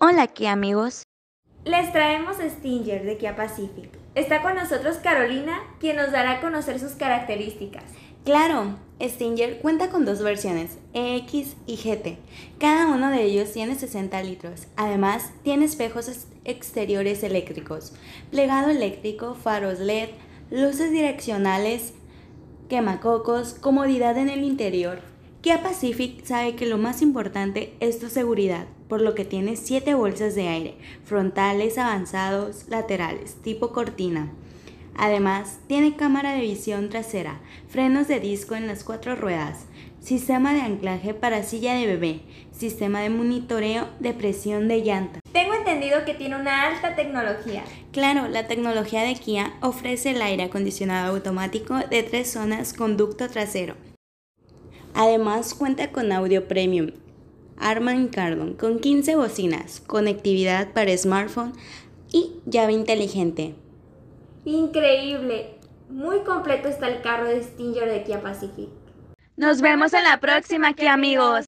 [0.00, 1.02] Hola Kia amigos.
[1.64, 3.90] Les traemos Stinger de Kia Pacific.
[4.14, 7.82] Está con nosotros Carolina, quien nos dará a conocer sus características.
[8.24, 12.16] Claro, Stinger cuenta con dos versiones, EX y GT.
[12.60, 14.68] Cada uno de ellos tiene 60 litros.
[14.76, 17.92] Además, tiene espejos exteriores eléctricos,
[18.30, 20.10] plegado eléctrico, faros LED,
[20.52, 21.92] luces direccionales,
[22.68, 25.00] quemacocos, comodidad en el interior.
[25.40, 29.94] Kia Pacific sabe que lo más importante es tu seguridad, por lo que tiene 7
[29.94, 34.32] bolsas de aire, frontales, avanzados, laterales, tipo cortina.
[34.96, 39.66] Además, tiene cámara de visión trasera, frenos de disco en las cuatro ruedas,
[40.00, 45.20] sistema de anclaje para silla de bebé, sistema de monitoreo de presión de llanta.
[45.32, 47.62] Tengo entendido que tiene una alta tecnología.
[47.92, 53.28] Claro, la tecnología de Kia ofrece el aire acondicionado automático de tres zonas con ducto
[53.28, 53.76] trasero.
[54.94, 56.92] Además cuenta con audio premium,
[57.58, 61.52] Arman Cardon con 15 bocinas, conectividad para smartphone
[62.12, 63.54] y llave inteligente.
[64.44, 65.54] Increíble.
[65.90, 68.68] Muy completo está el carro de Stinger de Kia Pacific.
[69.36, 71.44] Nos vemos en la próxima, Kia amigos.